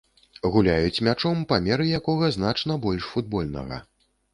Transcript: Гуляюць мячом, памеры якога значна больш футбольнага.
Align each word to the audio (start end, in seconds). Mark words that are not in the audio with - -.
Гуляюць 0.55 1.03
мячом, 1.09 1.45
памеры 1.53 1.85
якога 2.01 2.33
значна 2.41 2.83
больш 2.87 3.03
футбольнага. 3.15 3.85